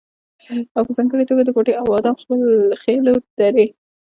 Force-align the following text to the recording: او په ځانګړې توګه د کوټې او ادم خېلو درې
او 0.75 0.81
په 0.87 0.91
ځانګړې 0.97 1.23
توګه 1.29 1.41
د 1.43 1.49
کوټې 1.55 1.73
او 1.81 1.85
ادم 1.99 2.15
خېلو 2.81 3.13
درې 3.39 3.65